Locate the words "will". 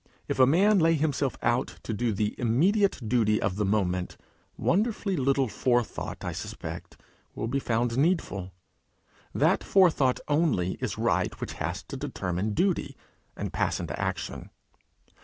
7.35-7.47